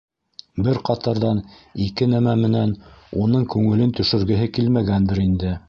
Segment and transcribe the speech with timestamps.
[0.67, 1.41] Бер ҡатарҙан
[1.87, 2.73] ике нәмә менән
[3.27, 5.57] уның күңелен төшөргөһө килмәгәндер инде.